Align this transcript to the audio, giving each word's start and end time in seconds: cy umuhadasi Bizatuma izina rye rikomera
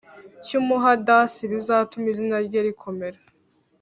cy 0.45 0.53
umuhadasi 0.59 1.41
Bizatuma 1.51 2.07
izina 2.13 2.37
rye 2.47 2.59
rikomera 2.67 3.19